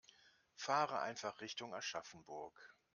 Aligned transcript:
Fahre 0.57 0.99
einfach 0.99 1.41
Richtung 1.41 1.75
Aschaffenburg 1.75 2.75